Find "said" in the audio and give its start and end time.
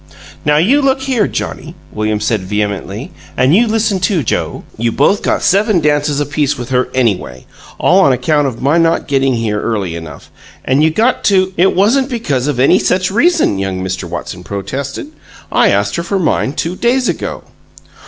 2.19-2.41